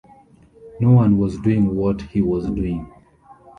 [0.79, 2.91] No one was doing what he was doing.